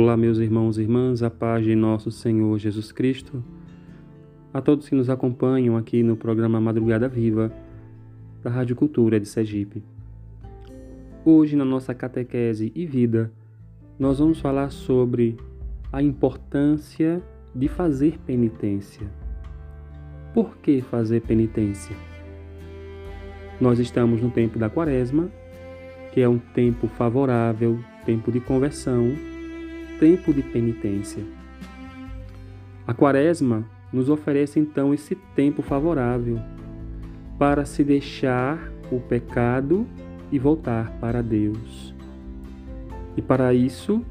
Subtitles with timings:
[0.00, 3.42] Olá, meus irmãos e irmãs, a paz de nosso Senhor Jesus Cristo.
[4.54, 7.52] A todos que nos acompanham aqui no programa Madrugada Viva
[8.40, 9.82] da Rádio Cultura de Sergipe.
[11.24, 13.32] Hoje, na nossa catequese e vida,
[13.98, 15.36] nós vamos falar sobre
[15.92, 17.20] a importância
[17.52, 19.08] de fazer penitência.
[20.32, 21.96] Por que fazer penitência?
[23.60, 25.28] Nós estamos no tempo da Quaresma,
[26.14, 29.36] que é um tempo favorável, tempo de conversão
[29.98, 31.22] tempo de penitência.
[32.86, 36.38] A Quaresma nos oferece então esse tempo favorável
[37.38, 39.86] para se deixar o pecado
[40.32, 41.94] e voltar para Deus.
[43.16, 44.04] E para isso,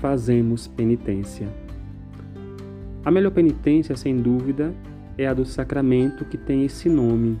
[0.00, 1.48] fazemos penitência.
[3.04, 4.74] A melhor penitência, sem dúvida,
[5.16, 7.38] é a do sacramento que tem esse nome: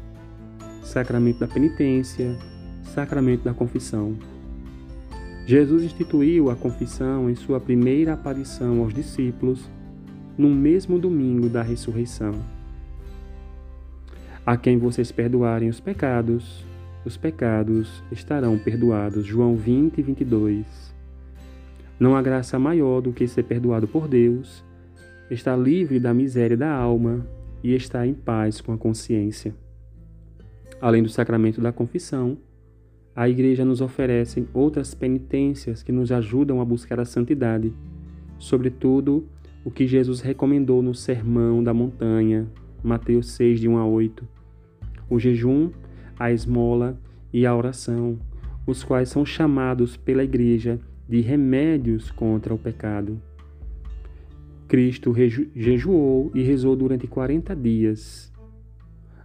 [0.82, 2.36] sacramento da penitência,
[2.82, 4.16] sacramento da confissão.
[5.46, 9.70] Jesus instituiu a confissão em sua primeira aparição aos discípulos
[10.36, 12.34] no mesmo domingo da ressurreição.
[14.44, 16.66] A quem vocês perdoarem os pecados,
[17.04, 19.24] os pecados estarão perdoados.
[19.24, 20.66] João 20, 22.
[21.98, 24.64] Não há graça maior do que ser perdoado por Deus,
[25.30, 27.24] estar livre da miséria da alma
[27.62, 29.54] e estar em paz com a consciência.
[30.80, 32.36] Além do sacramento da confissão,
[33.16, 37.72] a Igreja nos oferece outras penitências que nos ajudam a buscar a santidade,
[38.38, 39.26] sobretudo
[39.64, 42.46] o que Jesus recomendou no Sermão da Montanha,
[42.84, 44.28] Mateus 6, de 1 a 8.
[45.08, 45.70] O jejum,
[46.18, 47.00] a esmola
[47.32, 48.18] e a oração,
[48.66, 50.78] os quais são chamados pela Igreja
[51.08, 53.18] de remédios contra o pecado.
[54.68, 55.14] Cristo
[55.54, 58.30] jejuou e rezou durante 40 dias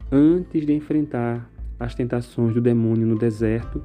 [0.10, 1.52] antes de enfrentar
[1.82, 3.84] as tentações do demônio no deserto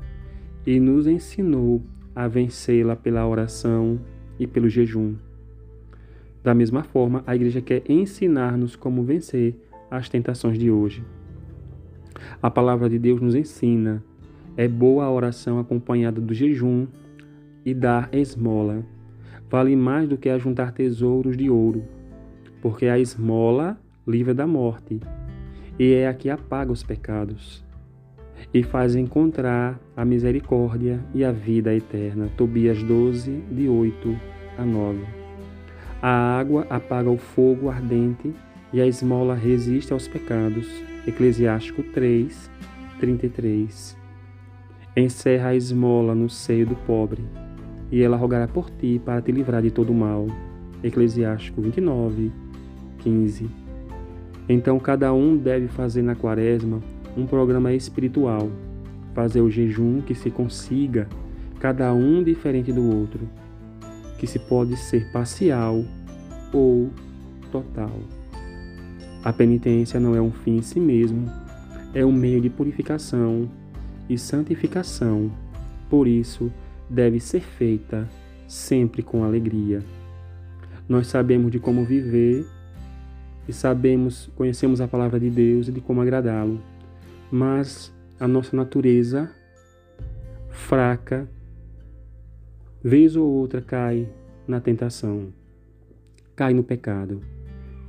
[0.67, 1.83] e nos ensinou
[2.15, 3.99] a vencê-la pela oração
[4.39, 5.15] e pelo jejum.
[6.45, 9.57] Da mesma forma, a igreja quer ensinar-nos como vencer
[9.91, 11.03] as tentações de hoje.
[12.43, 14.05] A palavra de Deus nos ensina:
[14.59, 16.87] é boa a oração acompanhada do jejum
[17.65, 18.85] e dar esmola.
[19.49, 21.83] Vale mais do que ajuntar tesouros de ouro,
[22.61, 25.01] porque a esmola livra da morte
[25.79, 27.66] e é a que apaga os pecados
[28.53, 32.29] e faz encontrar a misericórdia e a vida eterna.
[32.37, 34.17] Tobias 12, de 8
[34.59, 34.99] a 9.
[36.03, 38.35] A água apaga o fogo ardente
[38.73, 40.67] e a esmola resiste aos pecados.
[41.07, 42.51] Eclesiástico 3,
[43.01, 43.97] 33.
[44.97, 47.23] Encerra a esmola no seio do pobre,
[47.91, 50.27] e ela rogará por ti para te livrar de todo mal.
[50.83, 52.33] Eclesiástico 29,
[52.99, 53.47] 15.
[54.49, 56.81] Então cada um deve fazer na quaresma
[57.17, 58.51] um programa espiritual,
[59.15, 61.09] fazer o jejum que se consiga,
[61.59, 63.29] cada um diferente do outro,
[64.19, 65.83] que se pode ser parcial
[66.53, 66.91] ou
[67.51, 67.99] total.
[69.25, 71.25] A penitência não é um fim em si mesmo,
[71.95, 73.49] é um meio de purificação
[74.09, 75.31] e santificação,
[75.89, 76.53] por isso
[76.89, 78.09] deve ser feita
[78.47, 79.83] sempre com alegria.
[80.89, 82.47] Nós sabemos de como viver
[83.49, 86.61] e sabemos, conhecemos a palavra de Deus e de como agradá-lo
[87.31, 89.31] mas a nossa natureza
[90.51, 91.29] fraca,
[92.83, 94.09] vez ou outra, cai
[94.47, 95.29] na tentação,
[96.35, 97.21] cai no pecado.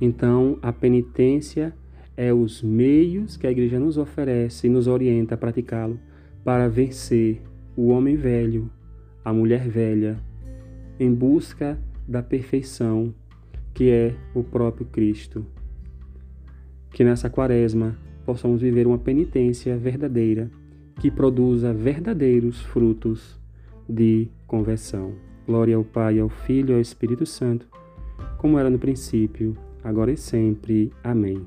[0.00, 1.74] Então, a penitência
[2.16, 5.98] é os meios que a igreja nos oferece e nos orienta a praticá-lo
[6.44, 7.42] para vencer
[7.76, 8.70] o homem velho,
[9.24, 10.18] a mulher velha,
[10.98, 13.14] em busca da perfeição
[13.72, 15.46] que é o próprio Cristo.
[16.90, 17.96] Que nessa quaresma
[18.28, 20.50] possamos viver uma penitência verdadeira
[21.00, 23.40] que produza verdadeiros frutos
[23.88, 25.14] de conversão.
[25.46, 27.66] Glória ao Pai, ao Filho e ao Espírito Santo,
[28.36, 30.92] como era no princípio, agora e sempre.
[31.02, 31.42] Amém.